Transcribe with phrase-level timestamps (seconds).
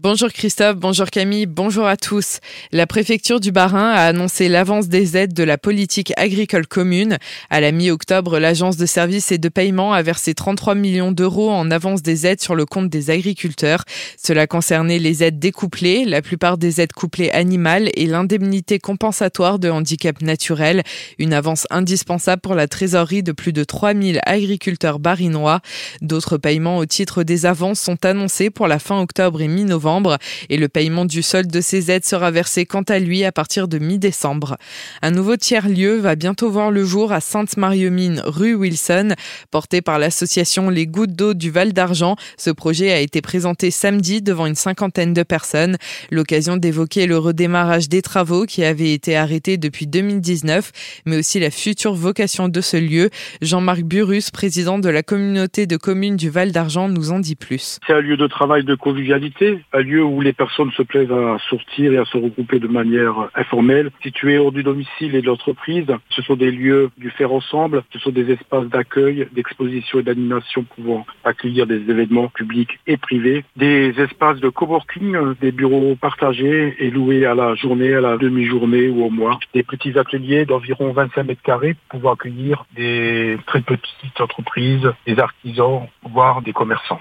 [0.00, 2.38] Bonjour Christophe, bonjour Camille, bonjour à tous.
[2.70, 7.18] La préfecture du Bas-Rhin a annoncé l'avance des aides de la politique agricole commune.
[7.50, 11.72] À la mi-octobre, l'agence de services et de paiement a versé 33 millions d'euros en
[11.72, 13.82] avance des aides sur le compte des agriculteurs.
[14.22, 19.68] Cela concernait les aides découplées, la plupart des aides couplées animales et l'indemnité compensatoire de
[19.68, 20.84] handicap naturel.
[21.18, 25.60] Une avance indispensable pour la trésorerie de plus de 3000 agriculteurs barinois.
[26.02, 29.87] D'autres paiements au titre des avances sont annoncés pour la fin octobre et mi-novembre
[30.50, 33.68] et le paiement du solde de ces aides sera versé quant à lui à partir
[33.68, 34.56] de mi-décembre.
[35.02, 39.14] Un nouveau tiers-lieu va bientôt voir le jour à Sainte-Marie-aux-Mines, rue Wilson,
[39.50, 42.16] porté par l'association Les Gouttes d'eau du Val d'Argent.
[42.36, 45.76] Ce projet a été présenté samedi devant une cinquantaine de personnes.
[46.10, 51.50] L'occasion d'évoquer le redémarrage des travaux qui avaient été arrêtés depuis 2019, mais aussi la
[51.50, 53.08] future vocation de ce lieu.
[53.40, 57.78] Jean-Marc Burus, président de la communauté de communes du Val d'Argent, nous en dit plus.
[57.86, 61.38] C'est un lieu de travail de convivialité, un lieu où les personnes se plaisent à
[61.48, 63.90] sortir et à se regrouper de manière informelle.
[64.02, 67.98] Situé hors du domicile et de l'entreprise, ce sont des lieux du faire ensemble, ce
[68.00, 73.94] sont des espaces d'accueil, d'exposition et d'animation pouvant accueillir des événements publics et privés, des
[74.00, 79.04] espaces de coworking, des bureaux partagés et loués à la journée, à la demi-journée ou
[79.04, 84.90] au mois, des petits ateliers d'environ 25 mètres carrés pouvoir accueillir des très petites entreprises,
[85.06, 85.86] des artisans,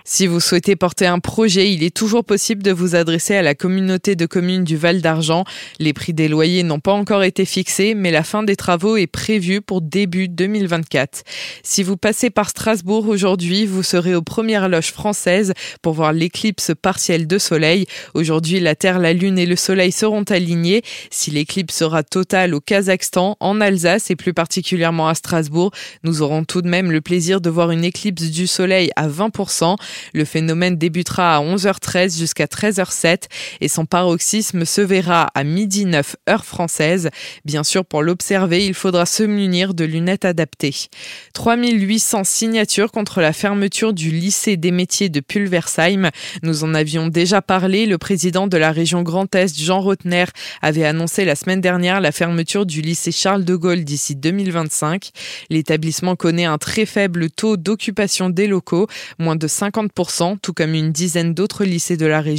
[0.04, 3.56] Si vous souhaitez porter un projet, il est toujours possible de vous adresser à la
[3.56, 5.44] communauté de communes du Val d'Argent.
[5.80, 9.08] Les prix des loyers n'ont pas encore été fixés, mais la fin des travaux est
[9.08, 11.24] prévue pour début 2024.
[11.64, 16.72] Si vous passez par Strasbourg aujourd'hui, vous serez aux premières loges françaises pour voir l'éclipse
[16.82, 17.86] partielle de soleil.
[18.14, 20.82] Aujourd'hui, la Terre, la Lune et le Soleil seront alignés.
[21.12, 25.72] Si l'éclipse sera totale au Kazakhstan, en Alsace et plus particulièrement à Strasbourg,
[26.04, 29.76] nous aurons tout de même le plaisir de voir une éclipse du Soleil à 20%.
[30.14, 33.24] Le phénomène débutera à 11h13 jusqu'à 13h07
[33.62, 37.10] et son paroxysme se verra à midi 9 heure française.
[37.46, 40.88] Bien sûr, pour l'observer, il faudra se munir de lunettes adaptées.
[41.34, 46.10] 3800 signatures contre la fermeture du lycée des métiers de Pulversheim.
[46.44, 47.86] Nous en avions déjà parlé.
[47.86, 50.26] Le président de la région Grand Est, Jean Rotner,
[50.62, 55.12] avait annoncé la semaine dernière la fermeture du lycée Charles de Gaulle d'ici 2025.
[55.50, 58.87] L'établissement connaît un très faible taux d'occupation des locaux,
[59.20, 62.38] moins de 50%, tout comme une dizaine d'autres lycées de la région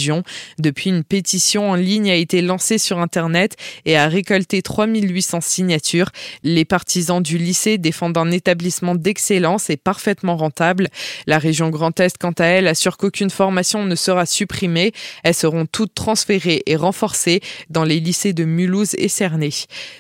[0.58, 6.10] depuis, une pétition en ligne a été lancée sur Internet et a récolté 3800 signatures.
[6.42, 10.88] Les partisans du lycée défendent un établissement d'excellence et parfaitement rentable.
[11.26, 14.92] La région Grand Est, quant à elle, assure qu'aucune formation ne sera supprimée.
[15.24, 19.50] Elles seront toutes transférées et renforcées dans les lycées de Mulhouse et Cernay.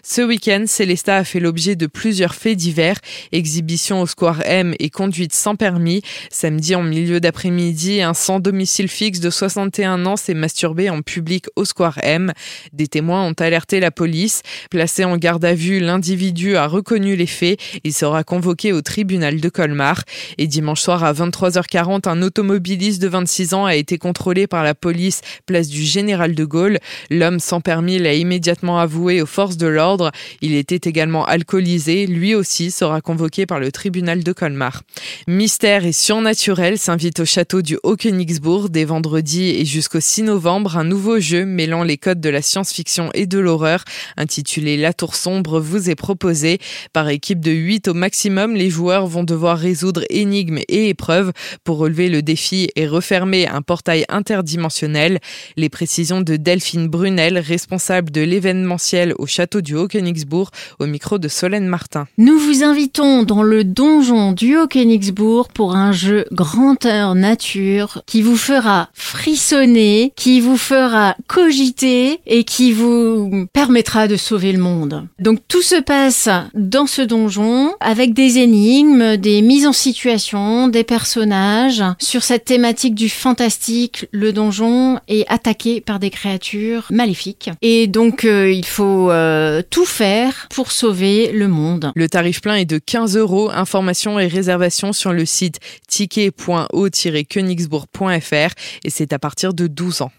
[0.02, 2.98] Ce week-end, Célesta a fait l'objet de plusieurs faits divers,
[3.32, 6.02] exhibition au Square M et conduite sans permis.
[6.40, 11.02] Samedi, en milieu d'après-midi, un sans domicile fixe de 61 un an s'est masturbé en
[11.02, 12.32] public au Square M.
[12.72, 14.42] Des témoins ont alerté la police.
[14.70, 17.58] Placé en garde à vue, l'individu a reconnu les faits.
[17.82, 20.04] Il sera convoqué au tribunal de Colmar.
[20.36, 24.74] Et dimanche soir à 23h40, un automobiliste de 26 ans a été contrôlé par la
[24.74, 26.78] police place du Général de Gaulle.
[27.10, 30.12] L'homme sans permis l'a immédiatement avoué aux forces de l'ordre.
[30.40, 32.06] Il était également alcoolisé.
[32.06, 34.82] Lui aussi sera convoqué par le tribunal de Colmar.
[35.26, 40.82] Mystère et surnaturel s'invite au château du Haut-Königsbourg dès vendredi et jusqu'au 6 novembre, un
[40.82, 43.84] nouveau jeu mêlant les codes de la science-fiction et de l'horreur,
[44.16, 46.58] intitulé La Tour Sombre, vous est proposé.
[46.92, 51.30] Par équipe de 8 au maximum, les joueurs vont devoir résoudre énigmes et épreuves
[51.62, 55.20] pour relever le défi et refermer un portail interdimensionnel.
[55.56, 60.50] Les précisions de Delphine Brunel, responsable de l'événementiel au château du Haut-Königsbourg,
[60.80, 62.08] au micro de Solène Martin.
[62.18, 65.92] Nous vous invitons dans le donjon du Haut-Königsbourg pour un
[66.32, 74.16] grandeur nature qui vous fera frissonner qui vous fera cogiter et qui vous permettra de
[74.16, 75.06] sauver le monde.
[75.18, 80.84] Donc tout se passe dans ce donjon avec des énigmes, des mises en situation, des
[80.84, 81.82] personnages.
[81.98, 87.50] Sur cette thématique du fantastique, le donjon est attaqué par des créatures maléfiques.
[87.62, 91.92] Et donc euh, il faut euh, tout faire pour sauver le monde.
[91.94, 93.50] Le tarif plein est de 15 euros.
[93.50, 95.58] Informations et réservations sur le site
[95.98, 98.52] ticket.o-königsbourg.fr
[98.84, 100.12] et c'est à partir de 12 ans.